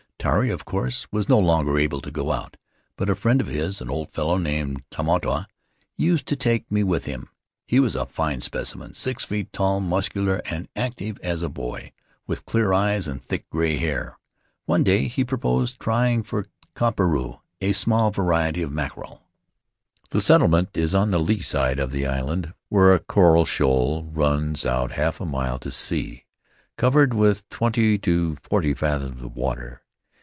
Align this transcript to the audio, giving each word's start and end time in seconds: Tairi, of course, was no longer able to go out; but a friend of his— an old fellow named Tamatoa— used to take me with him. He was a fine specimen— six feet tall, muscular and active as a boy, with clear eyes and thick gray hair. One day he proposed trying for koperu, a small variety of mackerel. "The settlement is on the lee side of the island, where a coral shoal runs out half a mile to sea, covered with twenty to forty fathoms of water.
Tairi, 0.21 0.51
of 0.51 0.65
course, 0.65 1.07
was 1.11 1.27
no 1.27 1.39
longer 1.39 1.79
able 1.79 1.99
to 1.99 2.11
go 2.11 2.31
out; 2.31 2.55
but 2.95 3.09
a 3.09 3.15
friend 3.15 3.41
of 3.41 3.47
his— 3.47 3.81
an 3.81 3.89
old 3.89 4.13
fellow 4.13 4.37
named 4.37 4.83
Tamatoa— 4.91 5.47
used 6.07 6.27
to 6.27 6.35
take 6.35 6.71
me 6.71 6.83
with 6.83 7.05
him. 7.05 7.27
He 7.65 7.79
was 7.79 7.95
a 7.95 8.05
fine 8.05 8.39
specimen— 8.41 8.93
six 8.93 9.23
feet 9.23 9.51
tall, 9.51 9.79
muscular 9.79 10.39
and 10.45 10.67
active 10.75 11.17
as 11.23 11.41
a 11.41 11.49
boy, 11.49 11.91
with 12.27 12.45
clear 12.45 12.71
eyes 12.71 13.07
and 13.07 13.19
thick 13.19 13.49
gray 13.49 13.77
hair. 13.77 14.15
One 14.65 14.83
day 14.83 15.07
he 15.07 15.23
proposed 15.25 15.79
trying 15.79 16.21
for 16.21 16.45
koperu, 16.75 17.39
a 17.59 17.71
small 17.71 18.11
variety 18.11 18.61
of 18.61 18.71
mackerel. 18.71 19.23
"The 20.11 20.21
settlement 20.21 20.77
is 20.77 20.93
on 20.93 21.09
the 21.09 21.19
lee 21.19 21.39
side 21.41 21.79
of 21.79 21.91
the 21.91 22.05
island, 22.05 22.53
where 22.69 22.93
a 22.93 22.99
coral 22.99 23.45
shoal 23.45 24.03
runs 24.13 24.67
out 24.67 24.91
half 24.91 25.19
a 25.19 25.25
mile 25.25 25.57
to 25.57 25.71
sea, 25.71 26.25
covered 26.77 27.15
with 27.15 27.49
twenty 27.49 27.97
to 27.97 28.35
forty 28.43 28.75
fathoms 28.75 29.23
of 29.23 29.35
water. 29.35 29.81